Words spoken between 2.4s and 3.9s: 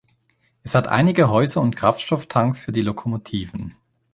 für die Lokomotiven.